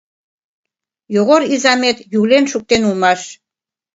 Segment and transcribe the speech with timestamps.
[1.15, 3.21] Йогор изамет юлен шуктен улмаш.